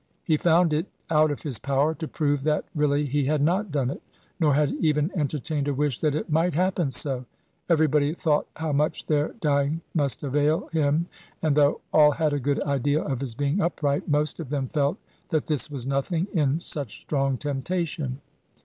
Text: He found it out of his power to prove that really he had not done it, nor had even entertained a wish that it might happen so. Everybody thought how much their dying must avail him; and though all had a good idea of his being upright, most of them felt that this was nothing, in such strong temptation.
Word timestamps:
He 0.23 0.35
found 0.35 0.73
it 0.73 0.87
out 1.11 1.29
of 1.29 1.43
his 1.43 1.59
power 1.59 1.93
to 1.93 2.07
prove 2.07 2.41
that 2.41 2.65
really 2.73 3.05
he 3.05 3.25
had 3.25 3.39
not 3.39 3.71
done 3.71 3.91
it, 3.91 4.01
nor 4.39 4.51
had 4.55 4.71
even 4.79 5.11
entertained 5.15 5.67
a 5.67 5.75
wish 5.75 5.99
that 5.99 6.15
it 6.15 6.27
might 6.31 6.55
happen 6.55 6.89
so. 6.89 7.23
Everybody 7.69 8.15
thought 8.15 8.47
how 8.55 8.71
much 8.71 9.05
their 9.05 9.33
dying 9.41 9.79
must 9.93 10.23
avail 10.23 10.69
him; 10.71 11.05
and 11.43 11.55
though 11.55 11.81
all 11.93 12.09
had 12.09 12.33
a 12.33 12.39
good 12.39 12.63
idea 12.63 13.03
of 13.03 13.21
his 13.21 13.35
being 13.35 13.61
upright, 13.61 14.07
most 14.09 14.39
of 14.39 14.49
them 14.49 14.69
felt 14.69 14.97
that 15.29 15.45
this 15.45 15.69
was 15.69 15.85
nothing, 15.85 16.25
in 16.33 16.59
such 16.59 17.01
strong 17.01 17.37
temptation. 17.37 18.21